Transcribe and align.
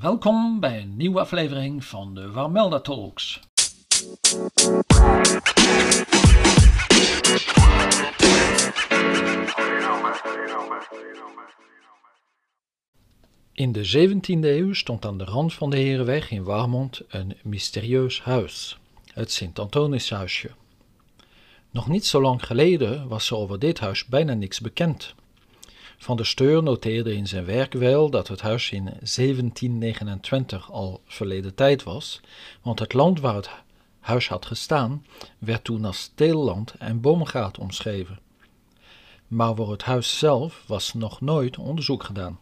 Welkom 0.00 0.60
bij 0.60 0.80
een 0.80 0.96
nieuwe 0.96 1.20
aflevering 1.20 1.84
van 1.84 2.14
de 2.14 2.30
Warmelda 2.30 2.80
Talks. 2.80 3.40
In 13.52 13.72
de 13.72 14.08
17e 14.08 14.40
eeuw 14.40 14.72
stond 14.72 15.04
aan 15.04 15.18
de 15.18 15.24
rand 15.24 15.54
van 15.54 15.70
de 15.70 15.76
Herenweg 15.76 16.30
in 16.30 16.42
Warmond 16.42 17.00
een 17.08 17.36
mysterieus 17.42 18.22
huis, 18.22 18.78
het 19.12 19.32
Sint-Antonishuisje. 19.32 20.50
Nog 21.70 21.88
niet 21.88 22.06
zo 22.06 22.20
lang 22.20 22.46
geleden 22.46 23.08
was 23.08 23.30
er 23.30 23.36
over 23.36 23.58
dit 23.58 23.80
huis 23.80 24.06
bijna 24.06 24.34
niks 24.34 24.60
bekend. 24.60 25.14
Van 26.02 26.16
der 26.16 26.26
Steur 26.26 26.62
noteerde 26.62 27.14
in 27.14 27.26
zijn 27.26 27.44
werk 27.44 27.72
wel 27.72 28.10
dat 28.10 28.28
het 28.28 28.40
huis 28.40 28.70
in 28.70 28.84
1729 28.84 30.70
al 30.70 31.02
verleden 31.06 31.54
tijd 31.54 31.82
was, 31.82 32.20
want 32.62 32.78
het 32.78 32.92
land 32.92 33.20
waar 33.20 33.34
het 33.34 33.50
huis 33.98 34.28
had 34.28 34.46
gestaan 34.46 35.06
werd 35.38 35.64
toen 35.64 35.84
als 35.84 36.12
teelland 36.14 36.74
en 36.78 37.00
boomgaat 37.00 37.58
omschreven. 37.58 38.18
Maar 39.26 39.54
voor 39.54 39.70
het 39.70 39.82
huis 39.82 40.18
zelf 40.18 40.64
was 40.66 40.94
nog 40.94 41.20
nooit 41.20 41.58
onderzoek 41.58 42.04
gedaan. 42.04 42.38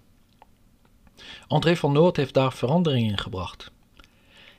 André 1.47 1.77
van 1.77 1.93
Noord 1.93 2.17
heeft 2.17 2.35
daar 2.35 2.53
verandering 2.53 3.11
in 3.11 3.19
gebracht. 3.19 3.71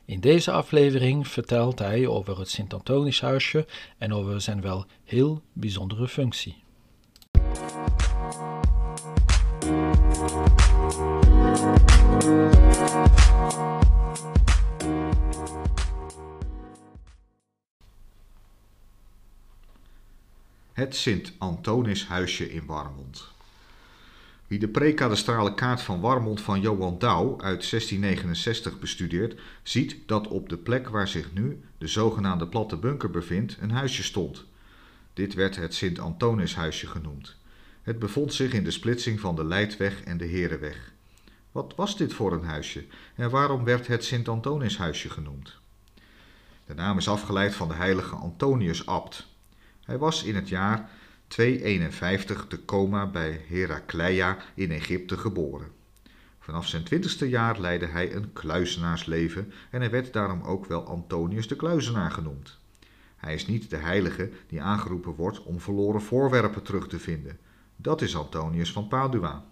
In 0.05 0.19
deze 0.19 0.51
aflevering 0.51 1.27
vertelt 1.27 1.79
hij 1.79 2.07
over 2.07 2.39
het 2.39 2.49
Sint-Antonishuisje 2.49 3.65
en 3.97 4.13
over 4.13 4.41
zijn 4.41 4.61
wel 4.61 4.85
heel 5.03 5.41
bijzondere 5.53 6.07
functie. 6.07 6.67
Het 20.89 20.97
Sint-Antonishuisje 20.97 22.51
in 22.51 22.65
Warmond. 22.65 23.27
Wie 24.47 24.59
de 24.59 24.67
prekadastrale 24.67 25.53
kaart 25.53 25.81
van 25.81 25.99
Warmond 25.99 26.41
van 26.41 26.61
Johan 26.61 26.99
Douw 26.99 27.29
uit 27.31 27.69
1669 27.69 28.79
bestudeert, 28.79 29.39
ziet 29.63 29.95
dat 30.05 30.27
op 30.27 30.49
de 30.49 30.57
plek 30.57 30.89
waar 30.89 31.07
zich 31.07 31.33
nu 31.33 31.63
de 31.77 31.87
zogenaamde 31.87 32.47
platte 32.47 32.77
bunker 32.77 33.09
bevindt 33.09 33.57
een 33.59 33.71
huisje 33.71 34.03
stond. 34.03 34.45
Dit 35.13 35.33
werd 35.33 35.55
het 35.55 35.73
Sint-Antonishuisje 35.73 36.87
genoemd. 36.87 37.35
Het 37.81 37.99
bevond 37.99 38.33
zich 38.33 38.53
in 38.53 38.63
de 38.63 38.71
splitsing 38.71 39.19
van 39.19 39.35
de 39.35 39.45
Leidweg 39.45 40.01
en 40.01 40.17
de 40.17 40.25
Herenweg. 40.25 40.91
Wat 41.51 41.73
was 41.75 41.97
dit 41.97 42.13
voor 42.13 42.33
een 42.33 42.45
huisje 42.45 42.85
en 43.15 43.29
waarom 43.29 43.63
werd 43.63 43.87
het 43.87 44.05
Sint-Antonishuisje 44.05 45.09
genoemd? 45.09 45.59
De 46.65 46.73
naam 46.73 46.97
is 46.97 47.07
afgeleid 47.07 47.55
van 47.55 47.67
de 47.67 47.73
heilige 47.73 48.15
Antonius 48.15 48.85
Abt. 48.85 49.27
Hij 49.89 49.97
was 49.97 50.23
in 50.23 50.35
het 50.35 50.49
jaar 50.49 50.89
251 51.27 52.45
te 52.47 52.65
Coma 52.65 53.07
bij 53.07 53.41
Herakleia 53.47 54.37
in 54.53 54.71
Egypte 54.71 55.17
geboren. 55.17 55.71
Vanaf 56.39 56.67
zijn 56.67 56.83
twintigste 56.83 57.29
jaar 57.29 57.59
leidde 57.59 57.85
hij 57.85 58.15
een 58.15 58.33
kluizenaarsleven 58.33 59.53
en 59.69 59.79
hij 59.79 59.89
werd 59.89 60.13
daarom 60.13 60.41
ook 60.41 60.65
wel 60.65 60.85
Antonius 60.85 61.47
de 61.47 61.55
Kluizenaar 61.55 62.11
genoemd. 62.11 62.59
Hij 63.15 63.33
is 63.33 63.47
niet 63.47 63.69
de 63.69 63.77
heilige 63.77 64.29
die 64.47 64.61
aangeroepen 64.61 65.15
wordt 65.15 65.43
om 65.43 65.59
verloren 65.59 66.01
voorwerpen 66.01 66.63
terug 66.63 66.87
te 66.87 66.99
vinden. 66.99 67.39
Dat 67.75 68.01
is 68.01 68.15
Antonius 68.15 68.71
van 68.71 68.87
Padua. 68.87 69.45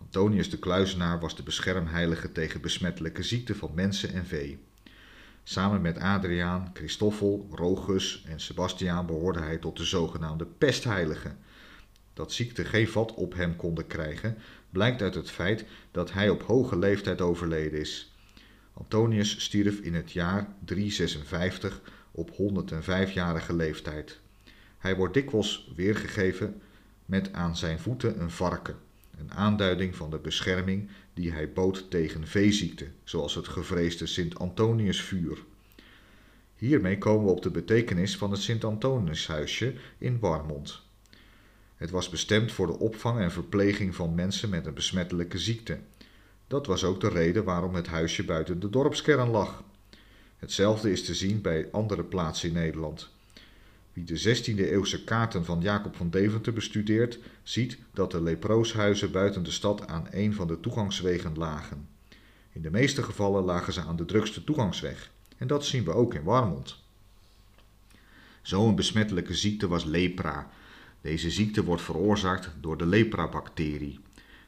Antonius 0.00 0.50
de 0.50 0.58
Kluizenaar 0.58 1.20
was 1.20 1.36
de 1.36 1.42
beschermheilige 1.42 2.32
tegen 2.32 2.60
besmettelijke 2.60 3.22
ziekten 3.22 3.56
van 3.56 3.70
mensen 3.74 4.12
en 4.12 4.26
vee. 4.26 4.66
Samen 5.48 5.80
met 5.80 5.98
Adriaan, 5.98 6.70
Christoffel, 6.74 7.48
Rogus 7.50 8.24
en 8.26 8.40
Sebastiaan 8.40 9.06
behoorde 9.06 9.40
hij 9.40 9.56
tot 9.56 9.76
de 9.76 9.84
zogenaamde 9.84 10.46
pestheiligen. 10.46 11.38
Dat 12.12 12.32
ziekten 12.32 12.64
geen 12.64 12.88
vat 12.88 13.14
op 13.14 13.34
hem 13.34 13.56
konden 13.56 13.86
krijgen, 13.86 14.38
blijkt 14.70 15.02
uit 15.02 15.14
het 15.14 15.30
feit 15.30 15.64
dat 15.90 16.12
hij 16.12 16.28
op 16.28 16.42
hoge 16.42 16.78
leeftijd 16.78 17.20
overleden 17.20 17.80
is. 17.80 18.14
Antonius 18.72 19.42
stierf 19.44 19.78
in 19.78 19.94
het 19.94 20.12
jaar 20.12 20.48
356 20.64 21.80
op 22.10 22.30
105-jarige 22.30 23.54
leeftijd. 23.54 24.20
Hij 24.78 24.96
wordt 24.96 25.14
dikwijls 25.14 25.72
weergegeven 25.76 26.60
met 27.04 27.32
aan 27.32 27.56
zijn 27.56 27.78
voeten 27.78 28.20
een 28.20 28.30
varken, 28.30 28.76
een 29.18 29.32
aanduiding 29.32 29.96
van 29.96 30.10
de 30.10 30.18
bescherming 30.18 30.90
die 31.14 31.32
hij 31.32 31.52
bood 31.52 31.90
tegen 31.90 32.26
veeziekte, 32.26 32.86
zoals 33.04 33.34
het 33.34 33.48
gevreesde 33.48 34.06
Sint-Antoniusvuur. 34.06 35.44
Hiermee 36.56 36.98
komen 36.98 37.24
we 37.24 37.30
op 37.30 37.42
de 37.42 37.50
betekenis 37.50 38.16
van 38.16 38.30
het 38.30 38.40
Sint-Antoniushuisje 38.40 39.74
in 39.98 40.18
Warmond. 40.18 40.82
Het 41.76 41.90
was 41.90 42.08
bestemd 42.08 42.52
voor 42.52 42.66
de 42.66 42.78
opvang 42.78 43.20
en 43.20 43.32
verpleging 43.32 43.94
van 43.94 44.14
mensen 44.14 44.48
met 44.48 44.66
een 44.66 44.74
besmettelijke 44.74 45.38
ziekte. 45.38 45.78
Dat 46.46 46.66
was 46.66 46.84
ook 46.84 47.00
de 47.00 47.08
reden 47.08 47.44
waarom 47.44 47.74
het 47.74 47.86
huisje 47.86 48.24
buiten 48.24 48.60
de 48.60 48.70
dorpskern 48.70 49.28
lag. 49.28 49.64
Hetzelfde 50.38 50.90
is 50.90 51.04
te 51.04 51.14
zien 51.14 51.40
bij 51.40 51.68
andere 51.72 52.04
plaatsen 52.04 52.48
in 52.48 52.54
Nederland. 52.54 53.10
Wie 53.98 54.06
de 54.06 54.36
16e 54.36 54.70
eeuwse 54.70 55.04
kaarten 55.04 55.44
van 55.44 55.60
Jacob 55.60 55.96
van 55.96 56.10
Deventer 56.10 56.52
bestudeert, 56.52 57.18
ziet 57.42 57.78
dat 57.92 58.10
de 58.10 58.22
leprooshuizen 58.22 59.10
buiten 59.10 59.42
de 59.42 59.50
stad 59.50 59.86
aan 59.86 60.06
een 60.10 60.34
van 60.34 60.46
de 60.46 60.60
toegangswegen 60.60 61.34
lagen. 61.36 61.88
In 62.52 62.62
de 62.62 62.70
meeste 62.70 63.02
gevallen 63.02 63.44
lagen 63.44 63.72
ze 63.72 63.80
aan 63.80 63.96
de 63.96 64.04
drukste 64.04 64.44
toegangsweg. 64.44 65.10
En 65.36 65.46
dat 65.46 65.64
zien 65.64 65.84
we 65.84 65.92
ook 65.92 66.14
in 66.14 66.22
Warmond. 66.22 66.82
Zo'n 68.42 68.74
besmettelijke 68.74 69.34
ziekte 69.34 69.68
was 69.68 69.84
lepra. 69.84 70.50
Deze 71.00 71.30
ziekte 71.30 71.64
wordt 71.64 71.82
veroorzaakt 71.82 72.50
door 72.60 72.76
de 72.76 72.86
lepra-bacterie. 72.86 74.00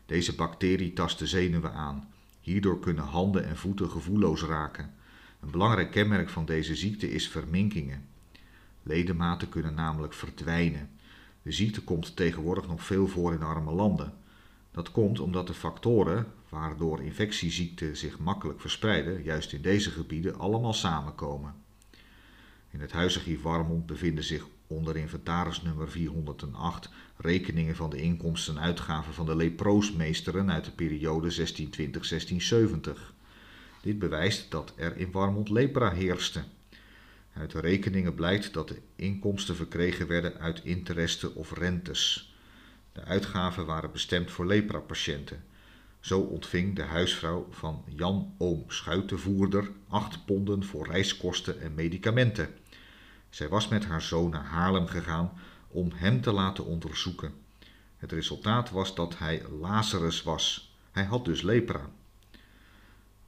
Deze 0.07 0.35
bacterie 0.35 0.93
tast 0.93 1.19
de 1.19 1.27
zenuwen 1.27 1.73
aan. 1.73 2.13
Hierdoor 2.41 2.81
kunnen 2.81 3.05
handen 3.05 3.45
en 3.45 3.57
voeten 3.57 3.91
gevoelloos 3.91 4.43
raken. 4.43 4.95
Een 5.41 5.51
belangrijk 5.51 5.91
kenmerk 5.91 6.29
van 6.29 6.45
deze 6.45 6.75
ziekte 6.75 7.11
is 7.11 7.29
verminkingen. 7.29 8.09
Ledematen 8.83 9.49
kunnen 9.49 9.75
namelijk 9.75 10.13
verdwijnen. 10.13 10.91
De 11.43 11.53
ziekte 11.53 11.83
komt 11.83 12.17
tegenwoordig 12.17 12.67
nog 12.67 12.83
veel 12.85 13.07
voor 13.07 13.33
in 13.33 13.43
arme 13.43 13.73
landen. 13.73 14.13
Dat 14.71 14.91
komt 14.91 15.21
omdat 15.21 15.47
de 15.47 15.55
factoren 15.55 16.27
waardoor 16.49 17.03
infectieziekten 17.03 17.97
zich 17.97 18.19
makkelijk 18.19 18.61
verspreiden, 18.61 19.23
juist 19.23 19.53
in 19.53 19.63
deze 19.63 19.91
gebieden 19.91 20.39
allemaal 20.39 20.73
samenkomen. 20.73 21.55
In 22.71 22.81
het 22.81 22.93
huisarchief 22.93 23.43
Warmond 23.43 23.87
bevinden 23.87 24.25
zich 24.25 24.47
onder 24.67 24.97
inventarisnummer 24.97 25.91
408 25.91 26.89
rekeningen 27.17 27.77
van 27.77 27.91
de 27.91 28.01
inkomsten 28.01 28.57
en 28.57 28.63
uitgaven 28.63 29.15
van 29.15 29.27
de 29.27 29.37
leproosmeesteren 29.37 30.51
uit 30.51 30.65
de 30.65 30.71
periode 30.71 31.35
1620-1670. 31.37 33.01
Dit 33.83 33.99
bewijst 33.99 34.51
dat 34.51 34.73
er 34.77 34.97
in 34.97 35.11
Warmond 35.11 35.49
lepra 35.49 35.91
heerste. 35.91 36.43
Uit 37.41 37.51
de 37.51 37.61
rekeningen 37.61 38.15
blijkt 38.15 38.53
dat 38.53 38.69
de 38.69 38.81
inkomsten 38.97 39.57
verkregen 39.57 40.07
werden 40.07 40.39
uit 40.39 40.65
interesse 40.65 41.35
of 41.35 41.53
rentes. 41.53 42.35
De 42.93 43.05
uitgaven 43.05 43.67
waren 43.67 43.93
bestemd 43.93 44.31
voor 44.31 44.47
lepra-patiënten. 44.47 45.45
Zo 46.01 46.21
ontving 46.21 46.77
de 46.77 46.83
huisvrouw 46.83 47.47
van 47.51 47.85
Jan 47.89 48.35
Oom 48.39 48.65
Schuitenvoerder 48.67 49.71
acht 49.89 50.25
ponden 50.25 50.65
voor 50.65 50.87
reiskosten 50.87 51.61
en 51.61 51.75
medicamenten. 51.75 52.49
Zij 53.31 53.49
was 53.49 53.69
met 53.69 53.85
haar 53.85 54.03
zoon 54.03 54.31
naar 54.31 54.45
Haarlem 54.45 54.87
gegaan 54.87 55.33
om 55.69 55.91
hem 55.95 56.21
te 56.21 56.33
laten 56.33 56.65
onderzoeken. 56.65 57.33
Het 57.97 58.13
resultaat 58.13 58.71
was 58.71 58.95
dat 58.95 59.19
hij 59.19 59.43
Lazarus 59.61 60.23
was. 60.23 60.75
Hij 60.91 61.05
had 61.05 61.25
dus 61.25 61.43
lepra. 61.43 61.91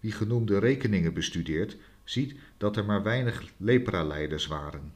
Wie 0.00 0.12
genoemde 0.12 0.58
rekeningen 0.58 1.14
bestudeert, 1.14 1.76
ziet 2.12 2.34
dat 2.56 2.76
er 2.76 2.84
maar 2.84 3.02
weinig 3.02 3.44
lepra-leiders 3.56 4.46
waren. 4.46 4.92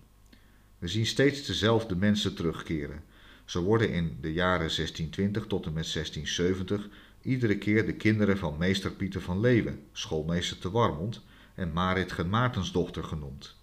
We 0.79 0.89
zien 0.89 1.07
steeds 1.07 1.47
dezelfde 1.47 1.97
mensen 1.97 2.35
terugkeren. 2.35 3.05
Zo 3.45 3.63
worden 3.63 3.93
in 3.93 4.19
de 4.21 4.33
jaren 4.33 4.59
1620 4.59 5.47
tot 5.47 5.67
en 5.67 5.73
met 5.73 5.93
1670 5.93 6.89
iedere 7.23 7.59
keer 7.59 7.87
de 7.87 7.95
kinderen 7.95 8.39
van 8.39 8.59
meester 8.59 8.91
Pieter 8.91 9.21
van 9.21 9.41
Leeuwen, 9.41 9.83
schoolmeester 9.93 10.59
te 10.59 10.71
Warmond, 10.71 11.21
en 11.55 11.73
Marit 11.73 12.27
Maartensdochter 12.27 13.05
genoemd. 13.05 13.57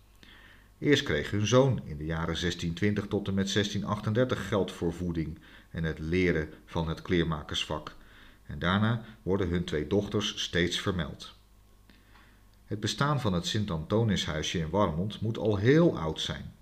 Eerst 0.79 1.03
kreeg 1.03 1.31
hun 1.31 1.47
zoon 1.47 1.81
in 1.85 1.97
de 1.97 2.05
jaren 2.05 2.25
1620 2.25 3.07
tot 3.07 3.27
en 3.27 3.33
met 3.33 3.53
1638 3.53 4.47
geld 4.47 4.71
voor 4.71 4.93
voeding 4.93 5.39
en 5.69 5.83
het 5.83 5.99
leren 5.99 6.49
van 6.65 6.89
het 6.89 7.01
kleermakersvak, 7.01 7.95
en 8.45 8.59
daarna 8.59 9.05
worden 9.21 9.49
hun 9.49 9.63
twee 9.63 9.87
dochters 9.87 10.41
steeds 10.41 10.79
vermeld. 10.79 11.35
Het 12.73 12.81
bestaan 12.81 13.21
van 13.21 13.33
het 13.33 13.47
Sint-Antonishuisje 13.47 14.59
in 14.59 14.69
Warmond 14.69 15.21
moet 15.21 15.37
al 15.37 15.57
heel 15.57 15.97
oud 15.97 16.21
zijn. 16.21 16.53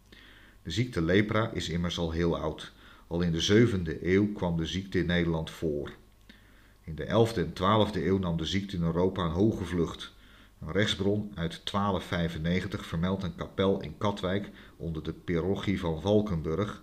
De 0.64 0.72
ziekte 0.72 1.02
lepra 1.02 1.52
is 1.52 1.70
immers 1.70 1.98
al 1.98 2.12
heel 2.12 2.38
oud. 2.38 2.72
Al 3.08 3.22
in 3.22 3.32
de 3.32 3.68
7e 3.70 4.04
eeuw 4.04 4.32
kwam 4.32 4.58
de 4.58 4.66
ziekte 4.66 5.00
in 5.00 5.06
Nederland 5.06 5.50
voor. 5.50 5.92
In 6.84 6.96
de 6.96 7.06
11e 7.06 7.38
en 7.38 7.54
12e 7.54 7.96
eeuw 7.96 8.18
nam 8.18 8.38
de 8.38 8.46
ziekte 8.46 8.76
in 8.76 8.84
Europa 8.84 9.24
een 9.24 9.32
hoge 9.32 9.66
vlucht. 9.66 10.14
Een 10.62 10.72
rechtsbron 10.72 11.32
uit 11.36 11.62
1295 11.72 12.86
vermeldt 12.86 13.24
een 13.24 13.36
kapel 13.36 13.82
in 13.82 13.98
Katwijk 13.98 14.50
onder 14.78 15.04
de 15.04 15.14
parochie 15.14 15.80
van 15.80 16.02
Valkenburg, 16.02 16.82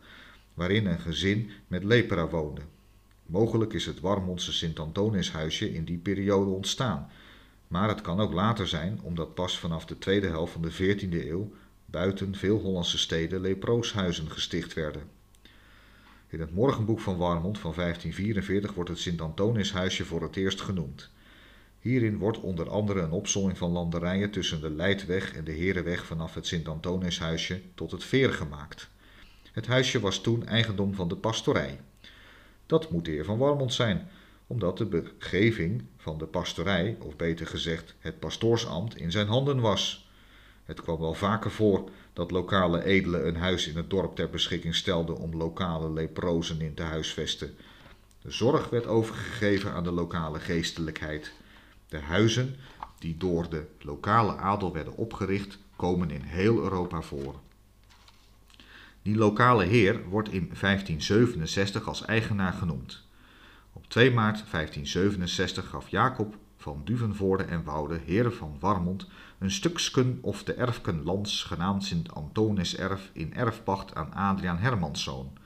waarin 0.55 0.87
een 0.87 1.01
gezin 1.01 1.51
met 1.67 1.85
lepra 1.85 2.29
woonde. 2.29 2.63
Mogelijk 3.27 3.73
is 3.73 3.87
het 3.87 4.01
Warmondse 4.01 4.53
Sint-Antonishuisje 4.53 5.75
in 5.75 5.85
die 5.85 5.99
periode 5.99 6.51
ontstaan, 6.51 7.11
maar 7.69 7.89
het 7.89 8.01
kan 8.01 8.21
ook 8.21 8.33
later 8.33 8.69
zijn 8.69 9.01
omdat 9.03 9.35
pas 9.35 9.59
vanaf 9.59 9.87
de 9.87 9.99
tweede 9.99 10.27
helft 10.27 10.53
van 10.53 10.63
de 10.63 10.73
14e 10.73 11.27
eeuw 11.29 11.53
buiten 11.85 12.35
veel 12.35 12.59
Hollandse 12.59 12.99
steden 12.99 13.41
leprooshuizen 13.41 14.31
gesticht 14.31 14.75
werden. 14.75 15.03
In 16.29 16.41
het 16.41 16.55
morgenboek 16.55 17.01
van 17.01 17.17
Warmond 17.17 17.59
van 17.59 17.73
1544 17.75 18.75
wordt 18.75 18.91
het 18.91 18.99
Sint-Antonishuisje 18.99 20.05
voor 20.05 20.23
het 20.23 20.37
eerst 20.37 20.61
genoemd. 20.61 21.11
Hierin 21.79 22.19
wordt 22.19 22.41
onder 22.41 22.71
andere 22.71 23.01
een 23.01 23.11
opzomming 23.11 23.59
van 23.59 23.71
landerijen 23.71 24.31
tussen 24.31 24.61
de 24.61 24.71
Leidweg 24.71 25.35
en 25.35 25.45
de 25.45 25.53
Herenweg 25.53 26.07
vanaf 26.07 26.35
het 26.35 26.47
Sint-Antonishuisje 26.47 27.61
tot 27.75 27.91
het 27.91 28.05
Veer 28.05 28.33
gemaakt. 28.33 28.89
Het 29.53 29.67
huisje 29.67 30.01
was 30.01 30.21
toen 30.21 30.47
eigendom 30.47 30.95
van 30.95 31.09
de 31.09 31.17
pastorij. 31.17 31.81
Dat 32.67 32.91
moet 32.91 33.05
de 33.05 33.11
heer 33.11 33.25
van 33.25 33.39
Warmond 33.39 33.73
zijn, 33.75 34.09
omdat 34.49 34.79
de 34.79 34.87
begeving 34.87 35.85
van 35.97 36.19
de 36.19 36.27
pastorij, 36.27 36.97
of 37.01 37.17
beter 37.17 37.47
gezegd 37.47 37.95
het 37.99 38.19
pastoorsambt, 38.19 38.97
in 38.97 39.11
zijn 39.11 39.27
handen 39.27 39.61
was. 39.61 40.11
Het 40.65 40.81
kwam 40.83 40.99
wel 40.99 41.15
vaker 41.15 41.51
voor 41.51 41.91
dat 42.13 42.31
lokale 42.31 42.85
edelen 42.85 43.27
een 43.27 43.37
huis 43.37 43.69
in 43.69 43.77
het 43.77 43.91
dorp 43.91 44.17
ter 44.17 44.31
beschikking 44.31 44.75
stelden 44.75 45.17
om 45.17 45.37
lokale 45.37 45.91
leprozen 45.91 46.61
in 46.61 46.75
te 46.75 46.83
huisvesten. 46.83 47.57
De 48.23 48.31
zorg 48.31 48.71
werd 48.71 48.87
overgegeven 48.87 49.73
aan 49.73 49.85
de 49.85 49.91
lokale 49.91 50.39
geestelijkheid. 50.41 51.33
De 51.89 51.99
huizen 51.99 52.57
die 52.99 53.17
door 53.17 53.51
de 53.51 53.67
lokale 53.81 54.37
adel 54.37 54.73
werden 54.73 54.97
opgericht, 54.97 55.59
komen 55.77 56.11
in 56.11 56.23
heel 56.23 56.63
Europa 56.63 57.03
voor. 57.03 57.35
Die 59.03 59.17
lokale 59.17 59.65
heer 59.65 60.09
wordt 60.09 60.29
in 60.29 60.51
1567 60.61 61.89
als 61.89 62.05
eigenaar 62.05 62.53
genoemd. 62.53 63.07
Op 63.73 63.89
2 63.89 64.11
maart 64.11 64.45
1567 64.51 65.69
gaf 65.69 65.89
Jacob 65.89 66.37
van 66.57 66.81
Duvenvoorde 66.85 67.43
en 67.43 67.65
Woude, 67.65 68.01
heer 68.05 68.33
van 68.33 68.57
Warmond, 68.61 69.07
een 69.39 69.51
stuksken 69.51 70.19
of 70.23 70.45
de 70.45 70.55
erfken 70.55 71.03
lands 71.03 71.43
genaamd 71.43 71.85
Sint 71.85 72.15
Antonis 72.15 72.77
erf 72.77 73.11
in 73.13 73.35
erfpacht 73.35 73.95
aan 73.95 74.15
Adriaan 74.15 74.59
Hermanszoon. 74.59 75.39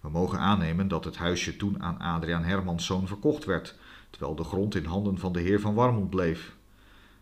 We 0.00 0.10
mogen 0.10 0.38
aannemen 0.38 0.88
dat 0.88 1.04
het 1.04 1.16
huisje 1.16 1.56
toen 1.56 1.82
aan 1.82 1.98
Adriaan 1.98 2.44
Hermanszoon 2.44 3.06
verkocht 3.06 3.44
werd, 3.44 3.78
terwijl 4.10 4.34
de 4.34 4.44
grond 4.44 4.74
in 4.74 4.84
handen 4.84 5.18
van 5.18 5.32
de 5.32 5.40
heer 5.40 5.60
van 5.60 5.74
Warmond 5.74 6.10
bleef. 6.10 6.56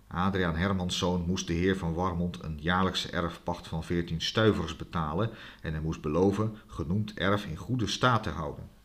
Adriaan 0.06 0.56
Hermanszoon 0.56 1.24
moest 1.26 1.46
de 1.46 1.52
heer 1.52 1.76
van 1.76 1.94
Warmond 1.94 2.42
een 2.42 2.58
jaarlijkse 2.60 3.10
erfpacht 3.10 3.68
van 3.68 3.84
14 3.84 4.20
stuivers 4.20 4.76
betalen 4.76 5.30
en 5.62 5.72
hij 5.72 5.82
moest 5.82 6.00
beloven 6.00 6.56
genoemd 6.66 7.14
erf 7.14 7.44
in 7.44 7.56
goede 7.56 7.86
staat 7.86 8.22
te 8.22 8.30
houden. 8.30 8.77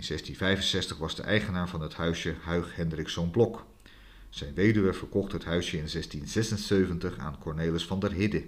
In 0.00 0.06
1665 0.06 0.98
was 0.98 1.14
de 1.14 1.22
eigenaar 1.22 1.68
van 1.68 1.80
het 1.80 1.94
huisje 1.94 2.34
Huig 2.42 2.76
Hendrikszoon 2.76 3.30
Blok. 3.30 3.66
Zijn 4.28 4.54
weduwe 4.54 4.92
verkocht 4.92 5.32
het 5.32 5.44
huisje 5.44 5.76
in 5.76 5.88
1676 5.92 7.18
aan 7.18 7.38
Cornelis 7.38 7.86
van 7.86 8.00
der 8.00 8.12
Hidde. 8.12 8.38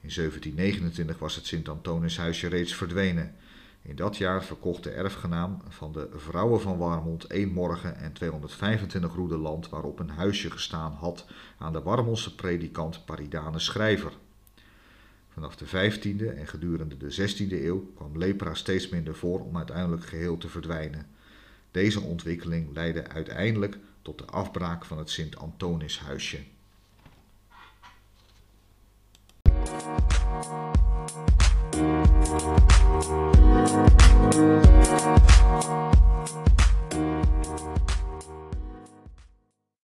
In 0.00 0.10
1729 0.14 1.18
was 1.18 1.34
het 1.34 1.46
Sint-Antonishuisje 1.46 2.48
reeds 2.48 2.74
verdwenen. 2.74 3.34
In 3.82 3.96
dat 3.96 4.16
jaar 4.16 4.44
verkocht 4.44 4.82
de 4.82 4.90
erfgenaam 4.90 5.62
van 5.68 5.92
de 5.92 6.08
vrouwen 6.14 6.60
van 6.60 6.78
Warmond 6.78 7.24
één 7.24 7.52
morgen 7.52 7.96
en 7.96 8.12
225 8.12 9.14
roeden 9.14 9.38
land 9.38 9.68
waarop 9.68 9.98
een 9.98 10.10
huisje 10.10 10.50
gestaan 10.50 10.92
had 10.92 11.26
aan 11.58 11.72
de 11.72 11.82
Warmondse 11.82 12.34
predikant 12.34 13.04
Paridane 13.04 13.58
Schrijver. 13.58 14.12
Vanaf 15.38 15.56
de 15.56 15.66
15e 15.66 16.36
en 16.36 16.46
gedurende 16.46 16.96
de 16.96 17.12
16e 17.12 17.52
eeuw 17.52 17.92
kwam 17.94 18.18
lepra 18.18 18.54
steeds 18.54 18.88
minder 18.88 19.14
voor 19.14 19.40
om 19.40 19.56
uiteindelijk 19.56 20.04
geheel 20.06 20.38
te 20.38 20.48
verdwijnen. 20.48 21.06
Deze 21.70 22.00
ontwikkeling 22.00 22.72
leidde 22.74 23.08
uiteindelijk 23.08 23.78
tot 24.02 24.18
de 24.18 24.24
afbraak 24.24 24.84
van 24.84 24.98
het 24.98 25.10
Sint-Antonishuisje. 25.10 26.38